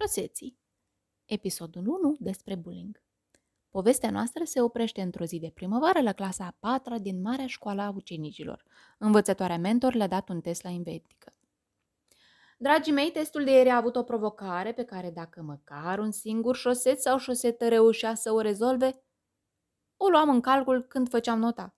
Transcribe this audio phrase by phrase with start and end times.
[0.00, 0.58] Șoseții
[1.24, 3.02] Episodul 1 despre bullying
[3.70, 7.82] Povestea noastră se oprește într-o zi de primăvară la clasa a patra din Marea Școală
[7.82, 8.64] a Ucenicilor.
[8.98, 11.32] Învățătoarea mentor le-a dat un test la inventică.
[12.58, 16.56] Dragii mei, testul de ieri a avut o provocare pe care dacă măcar un singur
[16.56, 19.02] șoset sau șosetă reușea să o rezolve,
[19.96, 21.76] o luam în calcul când făceam nota.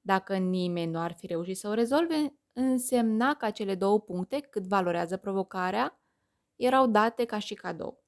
[0.00, 4.66] Dacă nimeni nu ar fi reușit să o rezolve, însemna că cele două puncte, cât
[4.66, 6.00] valorează provocarea,
[6.56, 8.04] erau date ca și cadou.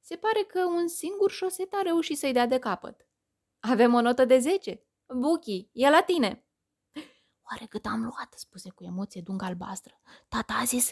[0.00, 3.06] Se pare că un singur șoset a reușit să-i dea de capăt.
[3.60, 4.86] Avem o notă de 10.
[5.06, 6.46] Buchi, e la tine.
[7.50, 10.00] Oare cât am luat, spuse cu emoție dungă albastră.
[10.28, 10.90] Tata a zis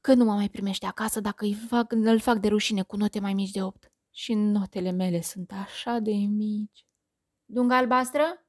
[0.00, 3.20] că nu mă mai primește acasă dacă îi fac, îl fac de rușine cu note
[3.20, 3.92] mai mici de 8.
[4.10, 6.86] Și notele mele sunt așa de mici.
[7.44, 8.46] Dunga albastră?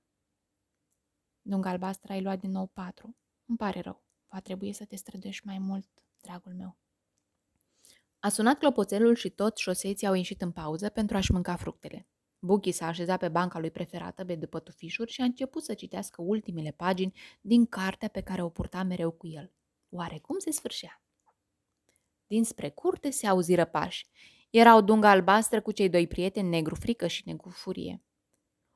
[1.42, 3.18] Dunga albastră ai luat din nou 4.
[3.46, 4.04] Îmi pare rău.
[4.28, 5.88] Va trebui să te străduiești mai mult,
[6.20, 6.81] dragul meu.
[8.24, 12.08] A sunat clopoțelul și toți șoseții au ieșit în pauză pentru a-și mânca fructele.
[12.40, 16.22] Buchi s-a așezat pe banca lui preferată de după tufișuri și a început să citească
[16.22, 19.52] ultimele pagini din cartea pe care o purta mereu cu el.
[19.90, 21.04] Oare cum se sfârșea?
[22.28, 24.08] Dinspre curte se auziră pași.
[24.50, 28.04] Era o dungă albastră cu cei doi prieteni, negru frică și negru furie.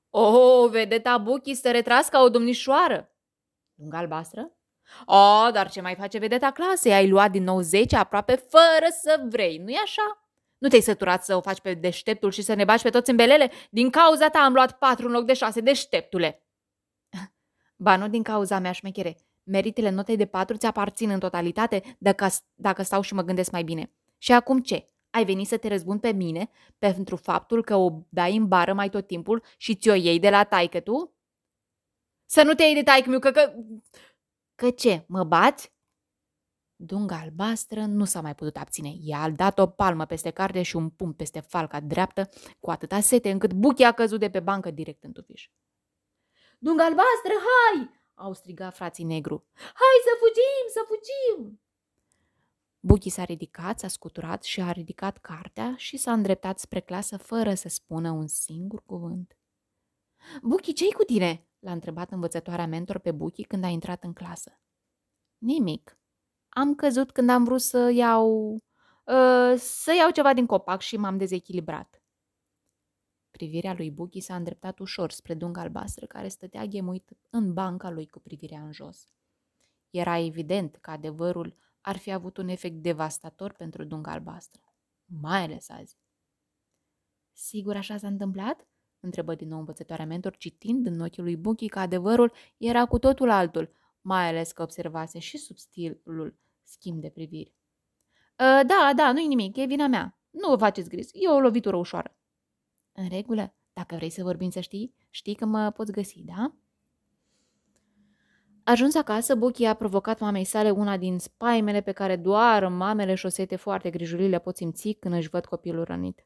[0.10, 3.16] Oh, vedeta Buchi să retras ca o domnișoară!
[3.74, 4.55] Dunga albastră?
[5.06, 6.94] O, dar ce mai face vedeta clasei?
[6.94, 10.26] Ai luat din nou 10 aproape fără să vrei, nu-i așa?
[10.58, 13.16] Nu te-ai săturat să o faci pe deșteptul și să ne bași pe toți în
[13.16, 13.52] belele?
[13.70, 16.44] Din cauza ta am luat 4 în loc de 6, deșteptule!
[17.86, 19.18] Ba nu din cauza mea, șmechere.
[19.44, 23.64] Meritele notei de 4 ți aparțin în totalitate dacă, dacă stau și mă gândesc mai
[23.64, 23.92] bine.
[24.18, 24.86] Și acum ce?
[25.10, 28.90] Ai venit să te răzbun pe mine pentru faptul că o dai în bară mai
[28.90, 31.16] tot timpul și ți-o iei de la taică tu?
[32.26, 33.54] Să nu te iei de taică miu, că, că...
[34.56, 35.74] Că ce, mă bați?
[36.76, 38.94] Dunga albastră nu s-a mai putut abține.
[39.02, 43.00] Ea a dat o palmă peste carte și un pumn peste falca dreaptă, cu atâta
[43.00, 45.50] sete încât Buchi a căzut de pe bancă direct în tufiș.
[46.60, 47.90] Dunga albastră, hai!
[48.14, 49.46] au strigat frații negru.
[49.54, 51.60] Hai să fugim, să fugim!
[52.80, 57.54] Buchi s-a ridicat, s-a scuturat și a ridicat cartea și s-a îndreptat spre clasă fără
[57.54, 59.38] să spună un singur cuvânt.
[60.42, 64.60] Buchi, ce-i cu tine?" L-a întrebat învățătoarea mentor pe Buchi când a intrat în clasă.
[65.38, 65.98] Nimic.
[66.50, 68.54] Am căzut când am vrut să iau...
[69.06, 72.04] Uh, să iau ceva din copac și m-am dezechilibrat.
[73.32, 78.08] Privirea lui Buchi s-a îndreptat ușor spre dunga albastră care stătea ghemuit în banca lui
[78.08, 79.14] cu privirea în jos.
[79.90, 84.62] Era evident că adevărul ar fi avut un efect devastator pentru dunga albastră,
[85.06, 85.98] mai ales azi.
[87.34, 88.68] Sigur așa s-a întâmplat?
[89.06, 93.30] Întrebă din nou învățătoarea mentor, citind în ochii lui Buchi că adevărul era cu totul
[93.30, 93.72] altul,
[94.02, 97.54] mai ales că observase și substilul schimb de priviri.
[98.40, 100.20] Ă, da, da, nu-i nimic, e vina mea.
[100.30, 102.18] Nu vă faceți gris, e o lovitură ușoară.
[102.92, 106.56] În regulă, dacă vrei să vorbim să știi, știi că mă poți găsi, da?
[108.74, 113.56] Ajuns acasă, Buchi a provocat mamei sale una din spaimele pe care doar mamele șosete
[113.56, 116.18] foarte grijulii le pot simți când își văd copilul rănit.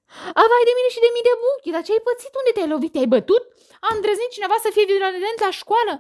[0.42, 2.34] A, vai de mine și de mii de Buchi, dar ce ai pățit?
[2.40, 2.92] Unde te-ai lovit?
[2.94, 3.44] Te-ai bătut?
[3.86, 5.94] A îndrăznit cineva să fie violent la școală?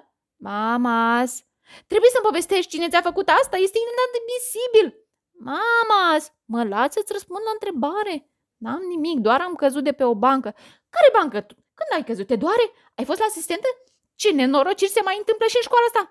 [0.47, 1.31] Mamas,
[1.91, 4.87] trebuie să-mi povestești cine ți-a făcut asta, este inadmisibil.
[5.49, 6.23] Mamas,
[6.53, 8.15] mă lați să-ți răspund la întrebare.
[8.63, 10.49] N-am nimic, doar am căzut de pe o bancă.
[10.95, 11.39] Care bancă?
[11.77, 12.27] Când ai căzut?
[12.31, 12.65] Te doare?
[12.97, 13.69] Ai fost la asistentă?
[14.21, 16.03] Ce nenorociri se mai întâmplă și în școala asta?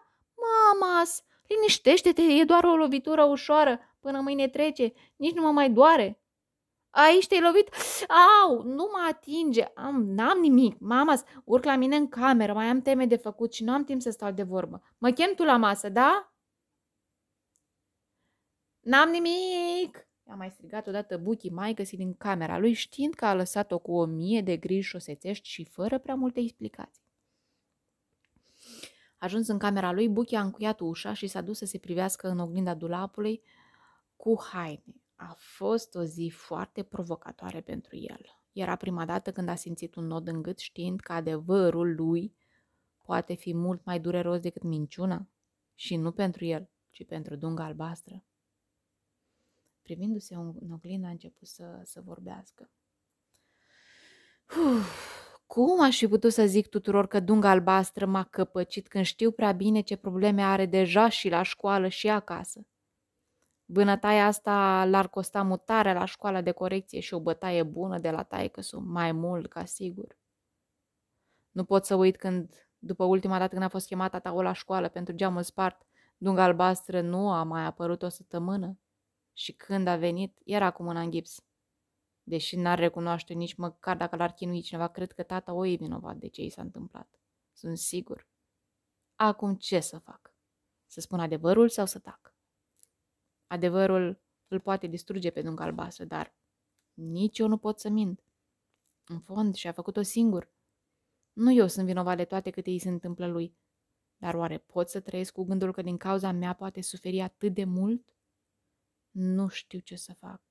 [0.42, 3.80] Mamas, liniștește-te, e doar o lovitură ușoară.
[4.00, 6.20] Până mâine trece, nici nu mă mai doare.
[6.90, 7.68] Aici te-ai lovit?
[8.42, 9.62] Au, nu mă atinge.
[9.74, 10.78] Am, n-am nimic.
[10.78, 14.00] Mamas, urc la mine în cameră, mai am teme de făcut și nu am timp
[14.00, 14.82] să stau de vorbă.
[14.98, 16.32] Mă chem tu la masă, da?
[18.80, 20.08] N-am nimic!
[20.26, 24.04] A mai strigat odată Buchi maică din camera lui, știind că a lăsat-o cu o
[24.04, 27.07] mie de griji șosețești și fără prea multe explicații.
[29.18, 32.38] Ajuns în camera lui, Buchi a încuiat ușa și s-a dus să se privească în
[32.38, 33.42] oglinda dulapului
[34.16, 35.02] cu haine.
[35.14, 38.20] A fost o zi foarte provocatoare pentru el.
[38.52, 42.34] Era prima dată când a simțit un nod în gât știind că adevărul lui
[43.04, 45.28] poate fi mult mai dureros decât minciuna.
[45.74, 48.24] Și nu pentru el, ci pentru dunga albastră.
[49.82, 52.70] Privindu-se în oglindă, a început să, să vorbească.
[54.48, 55.17] Uf,
[55.48, 59.52] cum aș fi putut să zic tuturor că dunga albastră m-a căpăcit când știu prea
[59.52, 62.66] bine ce probleme are deja și la școală și acasă?
[63.64, 68.22] Vânătaia asta l-ar costa mutarea la școala de corecție și o bătaie bună de la
[68.22, 70.18] taică mai mult ca sigur.
[71.50, 74.88] Nu pot să uit când, după ultima dată când a fost chemat tata la școală
[74.88, 75.86] pentru geamul spart,
[76.16, 78.78] dunga albastră nu a mai apărut o săptămână
[79.32, 81.42] Și când a venit, era cu mâna în gips.
[82.28, 86.16] Deși n-ar recunoaște nici măcar dacă l-ar chinui cineva, cred că tata o e vinovat
[86.16, 87.20] de ce i s-a întâmplat.
[87.52, 88.28] Sunt sigur.
[89.14, 90.34] Acum ce să fac?
[90.86, 92.34] Să spun adevărul sau să tac?
[93.46, 96.34] Adevărul îl poate distruge pe dunga albastră, dar
[96.94, 98.24] nici eu nu pot să mint.
[99.06, 100.50] În fond, și-a făcut-o singur.
[101.32, 103.56] Nu eu sunt vinovat de toate câte îi se întâmplă lui.
[104.16, 107.64] Dar oare pot să trăiesc cu gândul că din cauza mea poate suferi atât de
[107.64, 108.14] mult?
[109.10, 110.47] Nu știu ce să fac.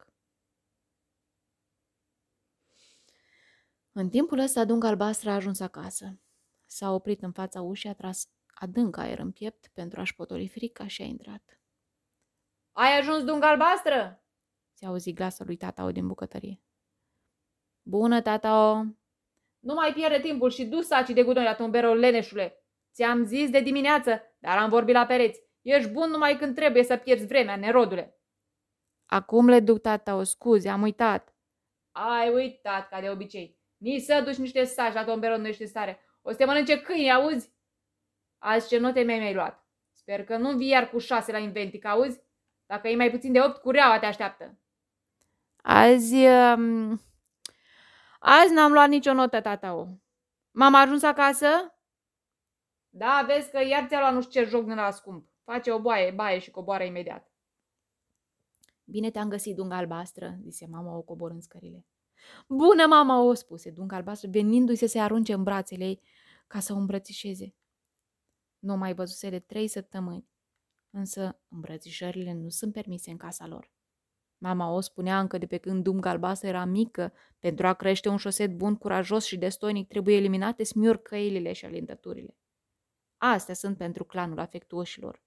[3.99, 6.19] În timpul ăsta, dunga albastră a ajuns acasă.
[6.65, 10.87] S-a oprit în fața ușii, a tras adânc aer în piept pentru a-și potoli frica
[10.87, 11.59] și a intrat.
[12.71, 14.23] Ai ajuns, dunga albastră?"
[14.73, 16.61] se auzi glasul lui tata din bucătărie.
[17.81, 18.85] Bună, tata
[19.59, 22.63] Nu mai pierde timpul și du sacii de gudoi la tomberul, leneșule.
[22.93, 25.41] Ți-am zis de dimineață, dar am vorbit la pereți.
[25.61, 28.19] Ești bun numai când trebuie să pierzi vremea, nerodule.
[29.05, 31.35] Acum le duc, tata, o scuze, am uitat.
[31.91, 33.56] Ai uitat, ca de obicei.
[33.77, 35.99] Nici să duci niște saci la tomberul nu ești stare.
[36.21, 37.51] O să te mănânce câini, auzi?
[38.37, 39.65] Azi ce note mi-ai mai luat?
[39.91, 42.21] Sper că nu vii iar cu șase la inventic, auzi?
[42.65, 44.59] Dacă e mai puțin de opt, cureaua te așteaptă.
[45.61, 46.15] Azi...
[46.15, 47.01] Um...
[48.19, 49.99] Azi n-am luat nicio notă, tata.
[50.51, 51.47] M-am ajuns acasă?
[52.89, 55.29] Da, vezi că iar ți-a luat nu știu ce joc din la scump.
[55.43, 57.31] Face o boaie, baie și coboară imediat.
[58.83, 61.85] Bine te-am găsit, dunga albastră, zise mama o coborând scările.
[62.47, 66.01] Bună, mama, o spuse dunga albastră, venindu-i să se arunce în brațele ei
[66.47, 67.55] ca să o îmbrățișeze.
[68.59, 70.27] Nu mai văzuse de trei săptămâni,
[70.89, 73.71] însă îmbrățișările nu sunt permise în casa lor.
[74.37, 78.17] Mama o spunea încă de pe când dunga albastră era mică, pentru a crește un
[78.17, 82.37] șoset bun, curajos și destoinic trebuie eliminate smiurcăilile și alintăturile.
[83.17, 85.23] Astea sunt pentru clanul afectuoșilor.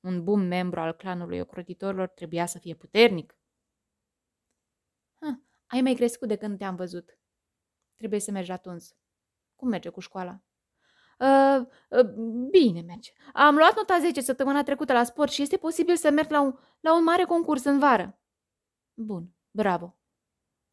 [0.00, 3.36] Un bun membru al clanului ocrotitorilor trebuia să fie puternic.
[5.66, 7.18] Ha, ai mai crescut de când te-am văzut.
[7.96, 8.96] Trebuie să mergi la tuns.
[9.54, 10.40] Cum merge cu școala?
[11.18, 12.10] Uh, uh,
[12.50, 13.12] bine merge.
[13.32, 16.58] Am luat nota 10 săptămâna trecută la sport și este posibil să merg la un,
[16.80, 18.18] la un mare concurs în vară.
[18.94, 19.96] Bun, bravo.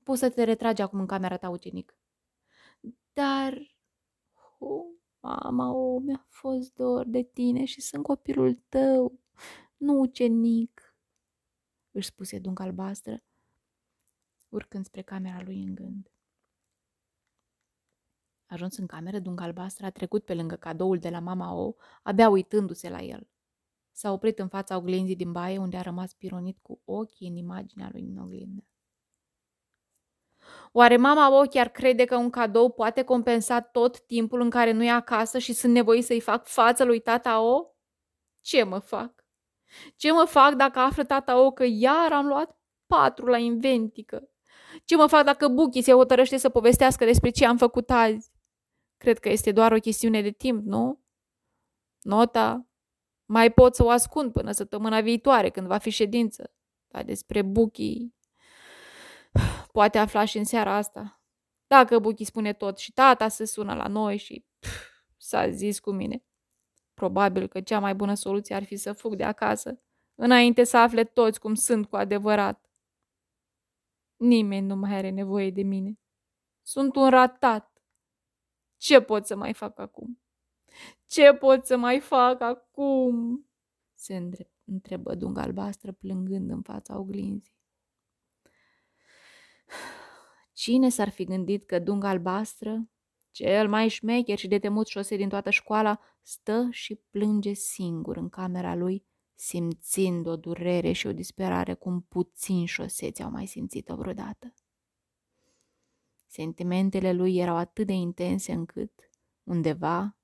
[0.04, 1.98] Poți să te retragi acum în camera ta, ucenic.
[3.13, 3.78] Dar...
[4.60, 4.86] Oh,
[5.19, 9.19] mama, oh, mi-a fost dor de tine și sunt copilul tău,
[9.78, 10.95] nu ucenic,
[11.92, 13.24] își spuse dunga albastră,
[14.53, 16.11] urcând spre camera lui în gând.
[18.45, 22.29] Ajuns în cameră, dunga albastră a trecut pe lângă cadoul de la mama O, abia
[22.29, 23.27] uitându-se la el.
[23.91, 27.89] S-a oprit în fața oglinzii din baie, unde a rămas pironit cu ochii în imaginea
[27.91, 28.63] lui în oglindă.
[30.71, 34.83] Oare mama O chiar crede că un cadou poate compensa tot timpul în care nu
[34.83, 37.65] e acasă și sunt nevoit să-i fac față lui tata O?
[38.41, 39.25] Ce mă fac?
[39.95, 42.57] Ce mă fac dacă află tata O că iar am luat
[42.88, 44.32] patru la inventică?
[44.85, 48.31] Ce mă fac dacă Buchi se hotărăște să povestească despre ce am făcut azi?
[48.97, 51.03] Cred că este doar o chestiune de timp, nu?
[52.01, 52.67] Nota?
[53.25, 56.53] Mai pot să o ascund până săptămâna viitoare, când va fi ședință.
[56.87, 58.13] Dar despre Buchi...
[59.71, 61.21] Poate afla și în seara asta.
[61.67, 64.69] Dacă Buchi spune tot și tata se sună la noi și pf,
[65.17, 66.23] s-a zis cu mine.
[66.93, 69.81] Probabil că cea mai bună soluție ar fi să fug de acasă,
[70.15, 72.62] înainte să afle toți cum sunt cu adevărat.
[74.23, 75.99] Nimeni nu mai are nevoie de mine.
[76.61, 77.81] Sunt un ratat.
[78.77, 80.21] Ce pot să mai fac acum?
[81.06, 83.45] Ce pot să mai fac acum?
[83.94, 84.30] Se
[84.63, 87.56] întrebă dunga albastră plângând în fața oglinzii.
[90.53, 92.89] Cine s-ar fi gândit că dunga albastră,
[93.31, 98.30] cel mai șmecher și de temut șose din toată școala, stă și plânge singur în
[98.30, 104.54] camera lui, simțind o durere și o disperare cum puțin șoseți au mai simțit-o vreodată.
[106.28, 109.09] Sentimentele lui erau atât de intense încât,
[109.44, 110.18] undeva,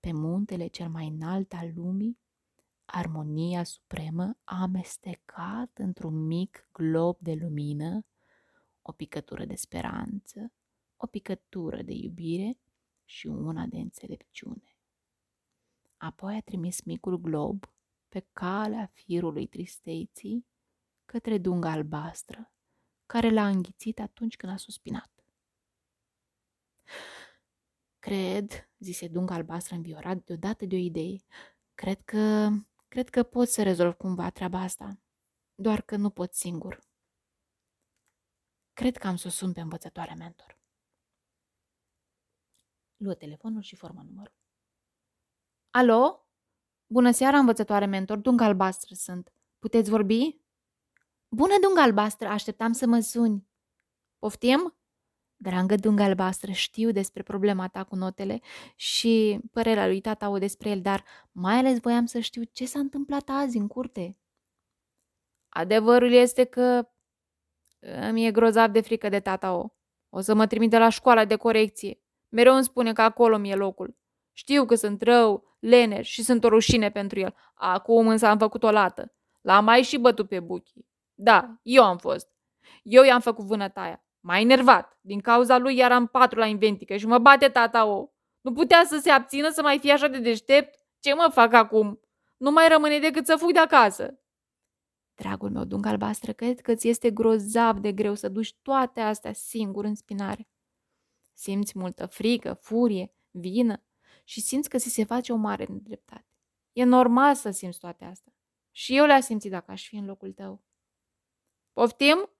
[0.00, 2.18] pe muntele cel mai înalt al lumii,
[2.84, 8.04] armonia supremă a amestecat într-un mic glob de lumină
[8.82, 10.52] o picătură de speranță,
[10.96, 12.58] o picătură de iubire
[13.04, 14.76] și una de înțelepciune.
[15.96, 17.64] Apoi a trimis micul glob
[18.16, 20.46] pe calea firului tristeții
[21.04, 22.52] către dunga albastră,
[23.06, 25.10] care l-a înghițit atunci când a suspinat.
[27.98, 31.16] Cred, zise dunga albastră înviorat deodată de o idee,
[31.74, 32.48] cred că,
[32.88, 35.00] cred că pot să rezolv cumva treaba asta,
[35.54, 36.80] doar că nu pot singur.
[38.72, 40.58] Cred că am să o sun pe învățătoarea mentor.
[42.96, 44.34] Luă telefonul și formă numărul.
[45.70, 46.25] Alo?
[46.86, 49.32] Bună seara, învățătoare mentor, dunga albastră sunt.
[49.58, 50.36] Puteți vorbi?
[51.28, 53.46] Bună, dungă albastră, așteptam să mă suni.
[54.18, 54.76] Poftim?
[55.36, 58.40] Dragă dungă albastră, știu despre problema ta cu notele
[58.76, 62.78] și părerea lui tata o despre el, dar mai ales voiam să știu ce s-a
[62.78, 64.16] întâmplat azi în curte.
[65.48, 66.88] Adevărul este că
[67.78, 69.68] îmi e grozav de frică de tata o.
[70.08, 72.00] O să mă trimite la școala de corecție.
[72.28, 73.96] Mereu îmi spune că acolo mi-e locul.
[74.38, 77.34] Știu că sunt rău, lener și sunt o rușine pentru el.
[77.54, 79.12] Acum însă am făcut o lată.
[79.40, 80.72] L-am mai și bătut pe buchi.
[81.14, 82.28] Da, eu am fost.
[82.82, 84.04] Eu i-am făcut vânătaia.
[84.20, 84.98] M-a enervat.
[85.00, 88.08] Din cauza lui eram patru la inventică și mă bate tata o.
[88.40, 90.80] Nu putea să se abțină să mai fie așa de deștept?
[91.00, 92.00] Ce mă fac acum?
[92.36, 94.18] Nu mai rămâne decât să fug de acasă.
[95.14, 99.32] Dragul meu, dung albastră, cred că ți este grozav de greu să duci toate astea
[99.32, 100.48] singur în spinare.
[101.34, 103.80] Simți multă frică, furie, vină
[104.28, 106.26] și simți că ți se face o mare nedreptate.
[106.72, 108.32] E normal să simți toate astea.
[108.70, 110.62] Și eu le-a simțit dacă aș fi în locul tău.
[111.72, 112.30] Poftim?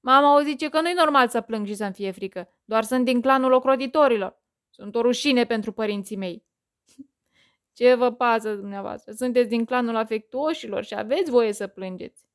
[0.00, 3.20] Mama o zice că nu-i normal să plâng și să-mi fie frică, doar sunt din
[3.20, 4.42] clanul ocrotitorilor.
[4.70, 6.44] Sunt o rușine pentru părinții mei.
[7.76, 9.12] Ce vă pasă dumneavoastră?
[9.12, 12.26] Sunteți din clanul afectuoșilor și aveți voie să plângeți.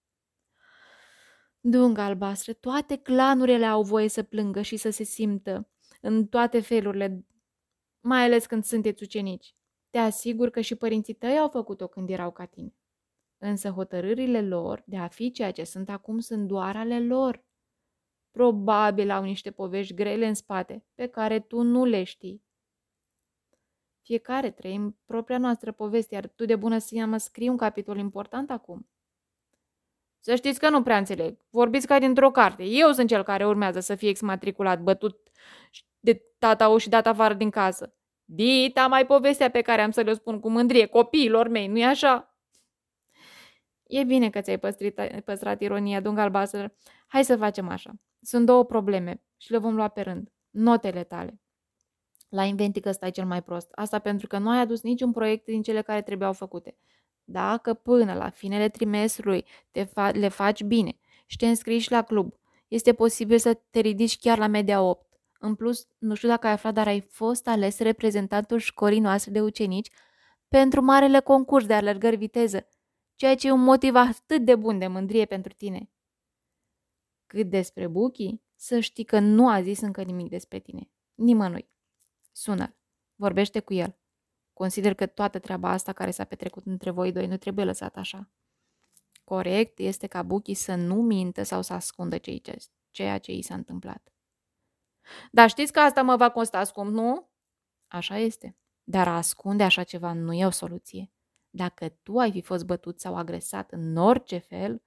[1.59, 5.69] Dunga albastră, toate clanurile au voie să plângă și să se simtă
[6.01, 7.25] în toate felurile,
[8.07, 9.55] mai ales când sunteți ucenici.
[9.89, 12.75] Te asigur că și părinții tăi au făcut-o când erau ca tine.
[13.37, 17.45] Însă hotărârile lor de a fi ceea ce sunt acum sunt doar ale lor.
[18.31, 22.43] Probabil au niște povești grele în spate, pe care tu nu le știi.
[24.01, 28.89] Fiecare trăim propria noastră poveste, iar tu de bună mă scrii un capitol important acum.
[30.19, 31.37] Să știți că nu prea înțeleg.
[31.49, 32.63] Vorbiți ca dintr-o carte.
[32.63, 35.29] Eu sunt cel care urmează să fie exmatriculat, bătut
[35.99, 37.96] de tata și dat afară din casă.
[38.29, 42.35] Dita mai povestea pe care am să le spun cu mândrie copiilor mei, nu-i așa?
[43.83, 46.75] E bine că ți-ai păstrat, păstrat ironia, dung albastră.
[47.07, 47.91] Hai să facem așa.
[48.21, 50.31] Sunt două probleme și le vom lua pe rând.
[50.49, 51.39] Notele tale.
[52.29, 53.71] La Inventică stai cel mai prost.
[53.71, 56.77] Asta pentru că nu ai adus niciun proiect din cele care trebuiau făcute.
[57.23, 62.33] Dacă până la finele trimestrului te fa- le faci bine și te înscriși la club,
[62.67, 65.06] este posibil să te ridici chiar la media 8.
[65.39, 69.41] În plus, nu știu dacă ai aflat, dar ai fost ales reprezentantul școlii noastre de
[69.41, 69.89] ucenici
[70.47, 72.67] pentru marele concurs de alergări viteză,
[73.15, 75.89] ceea ce e un motiv atât de bun de mândrie pentru tine.
[77.25, 80.89] Cât despre Buchi, să știi că nu a zis încă nimic despre tine.
[81.15, 81.69] Nimănui.
[82.31, 82.75] Sună-l.
[83.15, 83.97] Vorbește cu el.
[84.53, 88.31] Consider că toată treaba asta care s-a petrecut între voi doi nu trebuie lăsat așa.
[89.23, 92.17] Corect este ca Buchi să nu mintă sau să ascundă
[92.91, 94.11] ceea ce i s-a întâmplat.
[95.31, 97.29] Dar știți că asta mă va costa scump, nu?
[97.87, 98.55] Așa este.
[98.83, 101.11] Dar a ascunde așa ceva nu e o soluție.
[101.49, 104.81] Dacă tu ai fi fost bătut sau agresat în orice fel,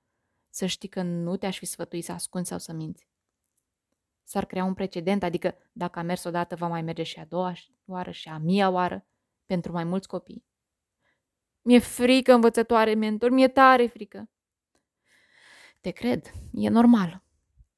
[0.50, 3.08] să știi că nu te-aș fi sfătuit să ascunzi sau să minți.
[4.24, 7.52] S-ar crea un precedent, adică dacă a mers odată, va mai merge și a doua
[7.86, 9.06] oară și a mia oară
[9.46, 10.44] pentru mai mulți copii.
[11.62, 14.28] Mi-e frică, învățătoare mentor, mi-e tare frică.
[15.80, 17.22] Te cred, e normal.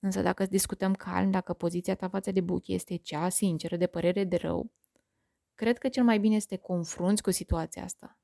[0.04, 4.25] Însă dacă discutăm calm, dacă poziția ta față de Buchi este cea sinceră, de părere
[4.25, 4.71] de rău,
[5.54, 8.18] cred că cel mai bine este confrunți cu situația asta.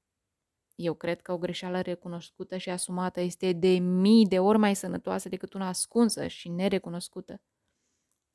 [0.75, 5.29] Eu cred că o greșeală recunoscută și asumată este de mii de ori mai sănătoasă
[5.29, 7.41] decât una ascunsă și nerecunoscută.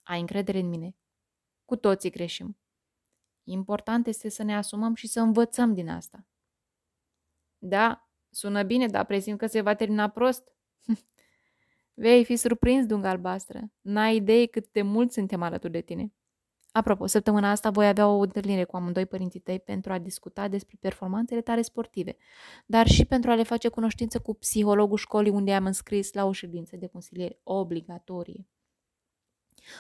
[0.04, 0.96] Ai încredere în mine.
[1.66, 2.58] Cu toții greșim.
[3.44, 6.26] Important este să ne asumăm și să învățăm din asta.
[7.58, 10.52] Da, sună bine, dar prezint că se va termina prost.
[11.94, 13.72] Vei fi surprins, dungă albastră.
[13.82, 16.14] N-ai idee cât de mult suntem alături de tine.
[16.72, 20.78] Apropo, săptămâna asta voi avea o întâlnire cu amândoi părinții tăi pentru a discuta despre
[20.80, 22.16] performanțele tale sportive,
[22.66, 26.32] dar și pentru a le face cunoștință cu psihologul școlii unde am înscris la o
[26.32, 28.48] ședință de consiliere obligatorie.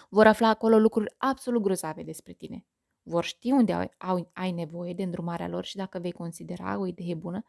[0.10, 2.65] Vor afla acolo lucruri absolut grozave despre tine.
[3.03, 6.88] Vor ști unde ai, au, ai nevoie de îndrumarea lor și dacă vei considera o
[6.88, 7.46] idee bună,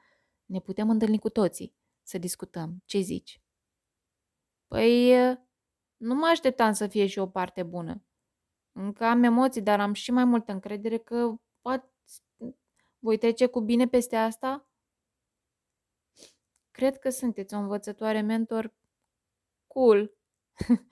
[0.47, 2.83] ne putem întâlni cu toții, să discutăm.
[2.85, 3.43] Ce zici?
[4.68, 5.12] Păi,
[5.97, 8.04] nu mă așteptam să fie și o parte bună.
[8.73, 11.92] Încă am emoții, dar am și mai multă încredere că poate
[12.99, 14.68] voi trece cu bine peste asta?
[16.71, 18.75] Cred că sunteți o învățătoare mentor
[19.66, 20.16] cool.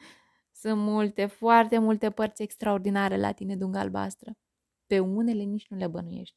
[0.63, 4.37] Sunt multe, foarte multe părți extraordinare la tine, dunga albastră.
[4.87, 6.37] Pe unele nici nu le bănuiești.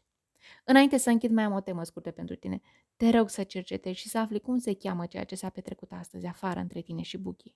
[0.64, 2.62] Înainte să închid, mai am o temă scurtă pentru tine.
[2.96, 6.26] Te rog să cercetezi și să afli cum se cheamă ceea ce s-a petrecut astăzi
[6.26, 7.56] afară între tine și Buchi.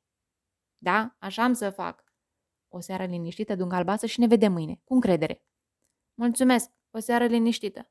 [0.78, 2.04] Da, așa am să fac.
[2.68, 5.44] O seară liniștită, dung albastră și ne vedem mâine, cu încredere.
[6.14, 7.90] Mulțumesc, o seară liniștită.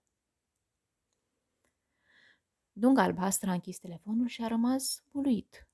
[2.73, 5.69] Dunga albastră a închis telefonul și a rămas uluit.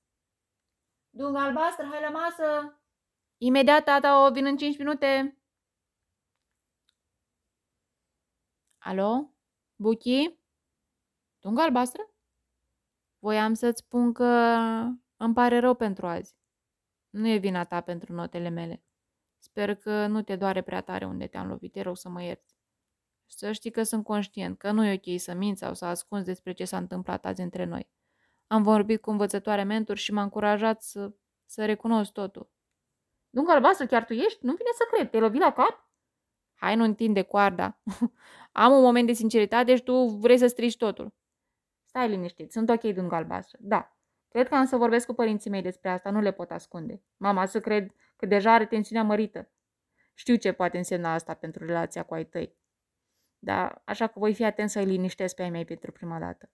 [1.09, 2.79] Dungă albastră, hai la masă!
[3.37, 5.37] Imediat, tata, o vin în cinci minute.
[8.87, 9.33] Alo?
[9.75, 10.39] Buchi?
[11.39, 12.09] Dungă albastră?
[13.19, 14.25] Voiam să-ți spun că
[15.17, 16.35] îmi pare rău pentru azi.
[17.09, 18.83] Nu e vina ta pentru notele mele.
[19.37, 21.71] Sper că nu te doare prea tare unde te-am lovit.
[21.71, 22.55] Te rog să mă ierți.
[23.25, 26.53] Să știi că sunt conștient că nu e ok să minți sau să ascunzi despre
[26.53, 27.89] ce s-a întâmplat azi între noi.
[28.47, 31.13] Am vorbit cu învățătoarea mentor și m-a încurajat să,
[31.45, 32.49] să recunosc totul.
[33.29, 34.45] Dungă albastră, chiar tu ești?
[34.45, 35.09] Nu vine să cred.
[35.09, 35.85] Te-ai lovit la cap?
[36.55, 37.79] Hai, nu întinde coarda.
[38.57, 41.13] Am un moment de sinceritate și tu vrei să strici totul.
[41.85, 43.57] Stai liniștit, sunt ok, dungă albastră.
[43.61, 43.97] Da,
[44.29, 47.03] cred că am să vorbesc cu părinții mei despre asta, nu le pot ascunde.
[47.17, 49.51] Mama să cred că deja are tensiunea mărită.
[50.13, 52.55] Știu ce poate însemna asta pentru relația cu ai tăi.
[53.39, 56.49] Da, așa că voi fi atent să-i liniștesc pe ai mei pentru prima dată.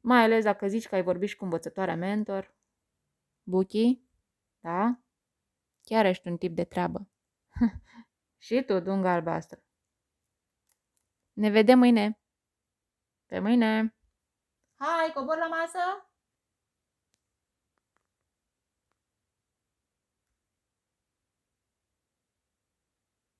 [0.00, 2.54] Mai ales dacă zici că ai vorbit și cu învățătoarea mentor.
[3.42, 4.00] Buchi?
[4.60, 5.00] Da?
[5.84, 7.08] Chiar ești un tip de treabă.
[8.44, 9.61] și tu, dungă albastră.
[11.42, 12.20] Ne vedem mâine.
[13.26, 13.96] Pe mâine.
[14.78, 16.11] Hai, cobor la masă!